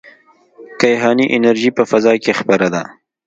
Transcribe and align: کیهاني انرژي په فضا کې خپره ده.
کیهاني 0.79 1.25
انرژي 1.35 1.69
په 1.77 1.83
فضا 1.91 2.13
کې 2.23 2.37
خپره 2.39 2.67
ده. 2.73 2.83